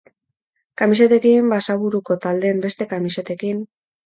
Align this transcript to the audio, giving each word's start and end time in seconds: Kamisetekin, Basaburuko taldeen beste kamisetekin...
Kamisetekin, 0.81 1.51
Basaburuko 1.51 2.19
taldeen 2.25 2.65
beste 2.65 2.89
kamisetekin... 2.97 3.63